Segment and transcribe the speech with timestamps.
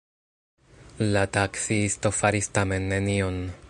[1.17, 3.43] La taksiisto faris tamen nenion.